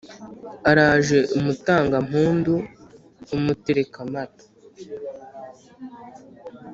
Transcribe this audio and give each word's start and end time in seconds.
araje 0.69 1.17
umutangampundu, 1.37 2.53
umuterekamata 3.35 4.41